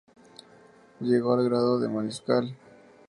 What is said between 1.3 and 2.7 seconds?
al grado de mariscal.